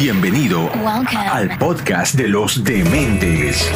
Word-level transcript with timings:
Bienvenido 0.00 0.70
al 1.12 1.58
podcast 1.58 2.14
de 2.14 2.28
los 2.28 2.62
dementes. 2.62 3.68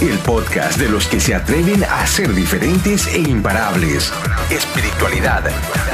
El 0.00 0.16
podcast 0.20 0.78
de 0.78 0.88
los 0.88 1.08
que 1.08 1.18
se 1.18 1.34
atreven 1.34 1.82
a 1.82 2.06
ser 2.06 2.32
diferentes 2.32 3.08
e 3.08 3.18
imparables. 3.18 4.12
Espiritualidad, 4.48 5.42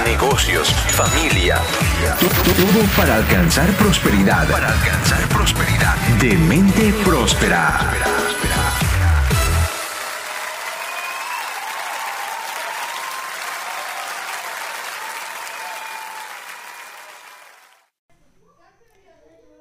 negocios, 0.05 0.69
familia. 0.91 1.57
Todo 2.21 2.85
para 2.99 3.17
alcanzar 3.17 3.71
prosperidad. 3.79 4.47
Para 4.51 4.69
alcanzar 4.69 5.27
prosperidad. 5.29 5.97
Demente 6.21 6.93
próspera. 7.03 7.81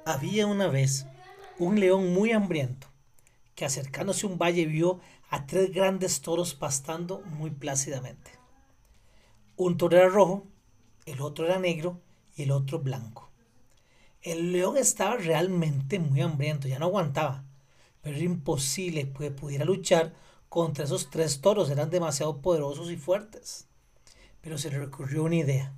Había 0.06 0.48
una 0.48 0.68
vez 0.68 1.06
un 1.58 1.80
león 1.80 2.12
muy 2.14 2.34
hambriento 2.34 2.88
que 3.56 3.64
acercándose 3.64 4.26
a 4.26 4.30
un 4.30 4.38
valle 4.38 4.66
vio 4.66 5.00
a 5.30 5.46
tres 5.46 5.72
grandes 5.72 6.20
toros 6.20 6.56
pastando 6.56 7.22
muy 7.22 7.52
plácidamente. 7.52 8.32
Un 9.56 9.78
toro 9.78 9.96
era 9.96 10.10
rojo, 10.10 10.46
el 11.06 11.22
otro 11.22 11.46
era 11.46 11.58
negro 11.58 12.02
y 12.36 12.44
el 12.44 12.52
otro 12.52 12.80
blanco. 12.80 13.30
El 14.22 14.52
león 14.52 14.76
estaba 14.76 15.16
realmente 15.16 16.00
muy 16.00 16.20
hambriento, 16.20 16.68
ya 16.68 16.80
no 16.80 16.88
aguantaba, 16.88 17.46
pero 18.02 18.18
era 18.18 18.26
imposible 18.26 19.10
que 19.14 19.32
pudiera 19.32 19.64
luchar 19.64 20.14
contra 20.50 20.84
esos 20.84 21.10
tres 21.12 21.40
toros, 21.40 21.70
eran 21.70 21.90
demasiado 21.90 22.42
poderosos 22.42 22.92
y 22.92 22.98
fuertes. 22.98 23.68
Pero 24.42 24.58
se 24.58 24.70
le 24.70 24.80
recurrió 24.80 25.24
una 25.24 25.38
idea. 25.38 25.74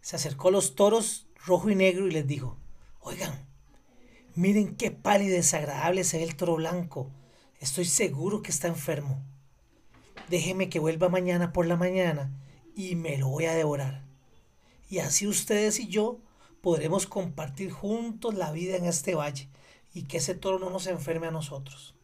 Se 0.00 0.16
acercó 0.16 0.48
a 0.48 0.52
los 0.52 0.74
toros 0.74 1.26
rojo 1.44 1.68
y 1.68 1.74
negro 1.74 2.08
y 2.08 2.12
les 2.12 2.26
dijo, 2.26 2.56
Oigan, 3.04 3.48
miren 4.36 4.76
qué 4.76 4.92
pálido 4.92 5.34
y 5.34 5.38
desagradable 5.38 6.04
se 6.04 6.18
ve 6.18 6.22
el 6.24 6.36
toro 6.36 6.54
blanco. 6.54 7.10
Estoy 7.58 7.84
seguro 7.84 8.42
que 8.42 8.52
está 8.52 8.68
enfermo. 8.68 9.20
Déjeme 10.30 10.68
que 10.68 10.78
vuelva 10.78 11.08
mañana 11.08 11.52
por 11.52 11.66
la 11.66 11.74
mañana 11.74 12.32
y 12.76 12.94
me 12.94 13.18
lo 13.18 13.28
voy 13.28 13.46
a 13.46 13.54
devorar. 13.54 14.04
Y 14.88 15.00
así 15.00 15.26
ustedes 15.26 15.80
y 15.80 15.88
yo 15.88 16.20
podremos 16.60 17.08
compartir 17.08 17.72
juntos 17.72 18.34
la 18.34 18.52
vida 18.52 18.76
en 18.76 18.84
este 18.84 19.16
valle 19.16 19.48
y 19.92 20.04
que 20.04 20.18
ese 20.18 20.36
toro 20.36 20.60
no 20.60 20.70
nos 20.70 20.86
enferme 20.86 21.26
a 21.26 21.32
nosotros. 21.32 21.96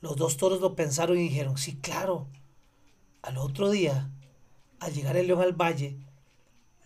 Los 0.00 0.16
dos 0.16 0.36
toros 0.36 0.60
lo 0.60 0.74
pensaron 0.74 1.16
y 1.16 1.22
dijeron, 1.22 1.58
sí, 1.58 1.76
claro. 1.76 2.26
Al 3.22 3.36
otro 3.36 3.70
día, 3.70 4.10
al 4.80 4.92
llegar 4.92 5.16
el 5.16 5.28
león 5.28 5.42
al 5.42 5.52
valle, 5.52 5.96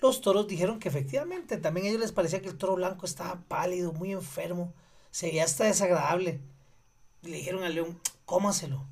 los 0.03 0.20
toros 0.20 0.48
dijeron 0.48 0.81
que 0.81 0.89
efectivamente 0.89 1.56
también 1.58 1.86
a 1.86 1.89
ellos 1.91 2.00
les 2.00 2.11
parecía 2.11 2.42
que 2.42 2.48
el 2.48 2.58
toro 2.58 2.75
blanco 2.75 3.06
estaba 3.06 3.41
pálido, 3.47 3.92
muy 3.92 4.11
enfermo, 4.11 4.75
se 5.12 5.28
veía 5.28 5.45
hasta 5.45 5.64
desagradable. 5.64 6.41
Le 7.22 7.36
dijeron 7.36 7.62
al 7.62 7.77
león, 7.77 8.00
cómaselo. 8.25 8.84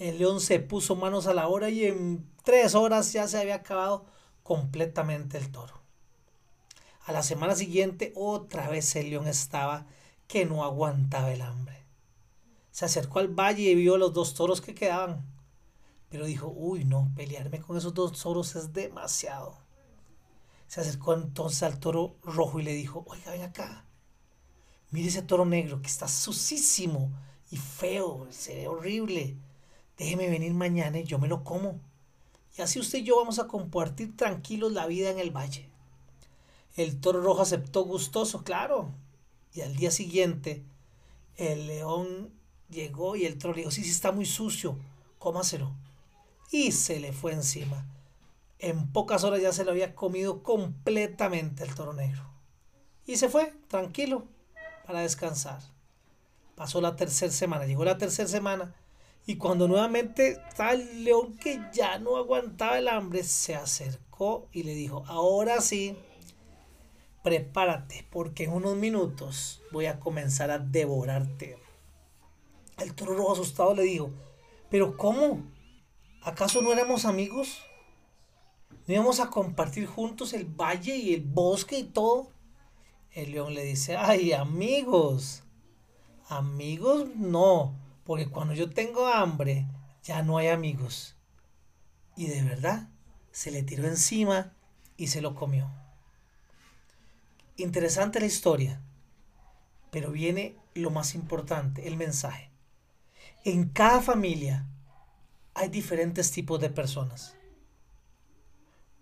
El 0.00 0.18
león 0.18 0.40
se 0.40 0.58
puso 0.58 0.96
manos 0.96 1.28
a 1.28 1.34
la 1.34 1.46
hora 1.46 1.70
y 1.70 1.84
en 1.84 2.28
tres 2.42 2.74
horas 2.74 3.12
ya 3.12 3.28
se 3.28 3.38
había 3.38 3.54
acabado 3.54 4.04
completamente 4.42 5.38
el 5.38 5.52
toro. 5.52 5.80
A 7.04 7.12
la 7.12 7.22
semana 7.22 7.54
siguiente 7.54 8.12
otra 8.16 8.68
vez 8.68 8.96
el 8.96 9.10
león 9.10 9.28
estaba 9.28 9.86
que 10.26 10.44
no 10.44 10.64
aguantaba 10.64 11.32
el 11.32 11.40
hambre. 11.40 11.84
Se 12.72 12.84
acercó 12.84 13.20
al 13.20 13.28
valle 13.28 13.62
y 13.62 13.74
vio 13.76 13.96
los 13.96 14.12
dos 14.12 14.34
toros 14.34 14.60
que 14.60 14.74
quedaban. 14.74 15.24
Pero 16.08 16.26
dijo, 16.26 16.48
uy 16.48 16.84
no, 16.84 17.12
pelearme 17.14 17.60
con 17.60 17.76
esos 17.76 17.94
dos 17.94 18.20
toros 18.20 18.56
es 18.56 18.72
demasiado. 18.72 19.65
Se 20.66 20.80
acercó 20.80 21.14
entonces 21.14 21.62
al 21.62 21.78
toro 21.78 22.16
rojo 22.22 22.60
y 22.60 22.62
le 22.62 22.72
dijo, 22.72 23.04
oiga, 23.08 23.30
ven 23.32 23.42
acá. 23.42 23.84
Mire 24.90 25.08
ese 25.08 25.22
toro 25.22 25.44
negro 25.44 25.80
que 25.80 25.88
está 25.88 26.08
sucísimo 26.08 27.10
y 27.50 27.56
feo, 27.56 28.26
se 28.30 28.54
ve 28.54 28.68
horrible. 28.68 29.36
Déjeme 29.96 30.28
venir 30.28 30.52
mañana 30.54 30.98
y 30.98 31.04
yo 31.04 31.18
me 31.18 31.28
lo 31.28 31.44
como. 31.44 31.80
Y 32.56 32.62
así 32.62 32.78
usted 32.78 32.98
y 32.98 33.04
yo 33.04 33.16
vamos 33.16 33.38
a 33.38 33.46
compartir 33.46 34.16
tranquilos 34.16 34.72
la 34.72 34.86
vida 34.86 35.10
en 35.10 35.18
el 35.18 35.30
valle. 35.30 35.68
El 36.76 37.00
toro 37.00 37.20
rojo 37.20 37.42
aceptó 37.42 37.84
gustoso, 37.84 38.44
claro. 38.44 38.92
Y 39.54 39.62
al 39.62 39.76
día 39.76 39.90
siguiente, 39.90 40.62
el 41.36 41.66
león 41.66 42.30
llegó 42.68 43.16
y 43.16 43.24
el 43.24 43.38
toro 43.38 43.54
le 43.54 43.60
dijo, 43.60 43.70
sí, 43.70 43.82
sí, 43.84 43.90
está 43.90 44.12
muy 44.12 44.26
sucio, 44.26 44.78
cómaselo. 45.18 45.72
Y 46.50 46.72
se 46.72 47.00
le 47.00 47.12
fue 47.12 47.32
encima. 47.32 47.86
En 48.58 48.90
pocas 48.92 49.24
horas 49.24 49.42
ya 49.42 49.52
se 49.52 49.64
lo 49.64 49.72
había 49.72 49.94
comido 49.94 50.42
completamente 50.42 51.62
el 51.64 51.74
toro 51.74 51.92
negro. 51.92 52.22
Y 53.04 53.16
se 53.16 53.28
fue, 53.28 53.52
tranquilo, 53.68 54.26
para 54.86 55.00
descansar. 55.00 55.60
Pasó 56.54 56.80
la 56.80 56.96
tercera 56.96 57.32
semana, 57.32 57.66
llegó 57.66 57.84
la 57.84 57.98
tercera 57.98 58.28
semana 58.28 58.74
y 59.26 59.36
cuando 59.36 59.66
nuevamente 59.66 60.40
el 60.72 61.04
león 61.04 61.36
que 61.36 61.60
ya 61.72 61.98
no 61.98 62.16
aguantaba 62.16 62.78
el 62.78 62.88
hambre, 62.88 63.24
se 63.24 63.56
acercó 63.56 64.48
y 64.52 64.62
le 64.62 64.72
dijo, 64.72 65.04
ahora 65.08 65.60
sí, 65.60 65.96
prepárate 67.24 68.06
porque 68.10 68.44
en 68.44 68.52
unos 68.52 68.76
minutos 68.76 69.62
voy 69.72 69.86
a 69.86 69.98
comenzar 69.98 70.52
a 70.52 70.60
devorarte. 70.60 71.58
El 72.78 72.94
toro 72.94 73.14
rojo 73.14 73.32
asustado 73.32 73.74
le 73.74 73.82
dijo, 73.82 74.10
pero 74.70 74.96
¿cómo? 74.96 75.42
¿Acaso 76.22 76.62
no 76.62 76.72
éramos 76.72 77.04
amigos? 77.04 77.58
¿No 78.86 78.94
íbamos 78.94 79.18
a 79.18 79.30
compartir 79.30 79.86
juntos 79.86 80.32
el 80.32 80.44
valle 80.44 80.96
y 80.96 81.14
el 81.14 81.22
bosque 81.22 81.78
y 81.78 81.84
todo? 81.84 82.30
El 83.10 83.32
león 83.32 83.54
le 83.54 83.64
dice, 83.64 83.96
ay 83.96 84.32
amigos, 84.32 85.42
amigos 86.28 87.08
no, 87.16 87.74
porque 88.04 88.28
cuando 88.28 88.54
yo 88.54 88.70
tengo 88.70 89.06
hambre 89.06 89.66
ya 90.04 90.22
no 90.22 90.38
hay 90.38 90.48
amigos. 90.48 91.16
Y 92.14 92.26
de 92.26 92.42
verdad, 92.42 92.88
se 93.32 93.50
le 93.50 93.62
tiró 93.62 93.86
encima 93.86 94.52
y 94.96 95.08
se 95.08 95.20
lo 95.20 95.34
comió. 95.34 95.68
Interesante 97.56 98.20
la 98.20 98.26
historia, 98.26 98.80
pero 99.90 100.12
viene 100.12 100.54
lo 100.74 100.90
más 100.90 101.14
importante, 101.14 101.88
el 101.88 101.96
mensaje. 101.96 102.50
En 103.44 103.68
cada 103.68 104.00
familia 104.00 104.66
hay 105.54 105.68
diferentes 105.70 106.30
tipos 106.30 106.60
de 106.60 106.70
personas. 106.70 107.34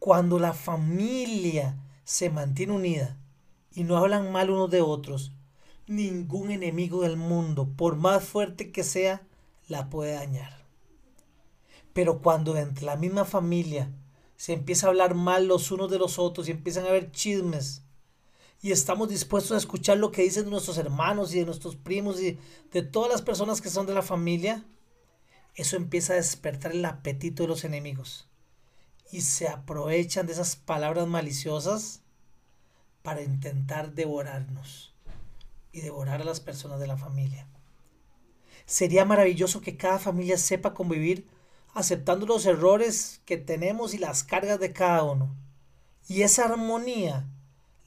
Cuando 0.04 0.38
la 0.38 0.53
familia 0.53 1.78
se 2.04 2.28
mantiene 2.28 2.75
unida 2.75 3.16
y 3.72 3.84
no 3.84 3.97
hablan 3.97 4.31
mal 4.32 4.50
unos 4.50 4.69
de 4.70 4.82
otros, 4.82 5.32
ningún 5.87 6.50
enemigo 6.50 7.00
del 7.00 7.16
mundo, 7.16 7.70
por 7.75 7.97
más 7.97 8.22
fuerte 8.22 8.70
que 8.70 8.84
sea, 8.84 9.26
la 9.66 9.88
puede 9.88 10.12
dañar. 10.12 10.66
Pero 11.94 12.20
cuando 12.20 12.54
entre 12.59 12.84
la 12.84 12.97
misma 12.97 13.25
familia 13.25 13.94
se 14.37 14.53
empieza 14.53 14.87
a 14.87 14.91
hablar 14.91 15.15
mal 15.15 15.47
los 15.47 15.70
unos 15.70 15.91
de 15.91 15.98
los 15.98 16.19
otros 16.19 16.48
y 16.48 16.50
empiezan 16.50 16.84
a 16.84 16.88
haber 16.88 17.10
chismes, 17.10 17.81
y 18.60 18.72
estamos 18.72 19.09
dispuestos 19.09 19.53
a 19.53 19.56
escuchar 19.56 19.97
lo 19.97 20.10
que 20.10 20.21
dicen 20.21 20.50
nuestros 20.50 20.76
hermanos 20.76 21.34
y 21.34 21.38
de 21.38 21.47
nuestros 21.47 21.76
primos 21.76 22.21
y 22.21 22.38
de 22.72 22.82
todas 22.82 23.10
las 23.10 23.22
personas 23.22 23.62
que 23.62 23.71
son 23.71 23.86
de 23.86 23.94
la 23.94 24.03
familia, 24.03 24.66
eso 25.54 25.76
empieza 25.76 26.12
a 26.12 26.16
despertar 26.16 26.72
el 26.72 26.84
apetito 26.84 27.44
de 27.44 27.48
los 27.48 27.65
enemigos 27.65 28.28
y 29.10 29.20
se 29.20 29.48
aprovechan 29.48 30.26
de 30.26 30.32
esas 30.32 30.56
palabras 30.56 31.06
maliciosas 31.06 32.00
para 33.03 33.22
intentar 33.22 33.92
devorarnos 33.92 34.94
y 35.72 35.81
devorar 35.81 36.22
a 36.22 36.25
las 36.25 36.41
personas 36.41 36.81
de 36.81 36.87
la 36.87 36.97
familia. 36.97 37.47
Sería 38.66 39.04
maravilloso 39.04 39.60
que 39.60 39.76
cada 39.76 39.98
familia 39.98 40.38
sepa 40.38 40.75
convivir 40.75 41.28
aceptando 41.75 42.25
los 42.25 42.47
errores 42.47 43.20
que 43.26 43.37
tenemos 43.37 43.95
y 43.95 43.98
las 43.98 44.22
cargas 44.22 44.60
de 44.60 44.72
cada 44.72 45.03
uno. 45.03 45.34
Y 46.09 46.22
esa 46.22 46.45
armonía 46.45 47.27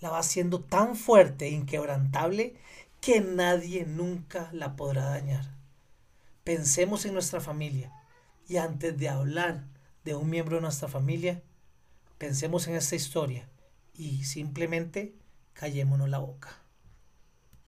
la 0.02 0.10
va 0.10 0.20
haciendo 0.20 0.60
tan 0.62 0.96
fuerte 0.96 1.48
e 1.48 1.52
inquebrantable 1.52 2.56
que 3.02 3.22
nadie 3.22 3.86
nunca 3.86 4.50
la 4.52 4.76
podrá 4.76 5.06
dañar. 5.06 5.46
Pensemos 6.44 7.06
en 7.06 7.14
nuestra 7.14 7.40
familia 7.40 7.92
y 8.48 8.58
antes 8.58 8.98
de 8.98 9.10
hablar 9.10 9.64
de 10.08 10.16
un 10.16 10.30
miembro 10.30 10.56
de 10.56 10.62
nuestra 10.62 10.88
familia, 10.88 11.44
pensemos 12.18 12.66
en 12.70 12.76
esta 12.76 12.96
historia 12.96 13.50
y 13.94 14.24
simplemente 14.24 15.14
callémonos 15.52 16.08
la 16.08 16.20
boca. 16.20 16.62